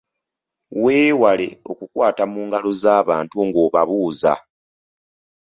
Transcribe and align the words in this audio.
Weewale 0.83 1.49
okukwata 1.71 2.23
mu 2.31 2.39
ngalo 2.47 2.71
z'abantu 2.81 3.37
ng'obabuuza. 3.47 4.33